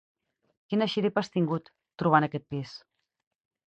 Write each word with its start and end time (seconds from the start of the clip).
Quina 0.71 0.87
xiripa 0.93 1.23
has 1.23 1.31
tingut, 1.37 1.71
trobant 2.05 2.31
aquest 2.31 2.53
pis! 2.53 2.79